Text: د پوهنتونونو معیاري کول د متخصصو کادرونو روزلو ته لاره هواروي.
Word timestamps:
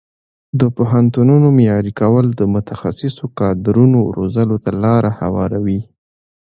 د 0.59 0.61
پوهنتونونو 0.77 1.47
معیاري 1.57 1.93
کول 2.01 2.25
د 2.39 2.41
متخصصو 2.53 3.25
کادرونو 3.39 3.99
روزلو 4.17 4.57
ته 4.63 4.71
لاره 4.83 5.11
هواروي. 5.19 5.81